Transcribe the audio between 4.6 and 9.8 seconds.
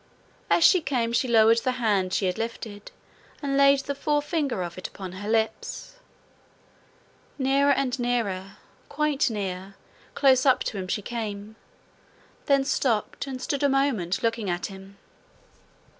of it upon her lips. Nearer and nearer, quite near,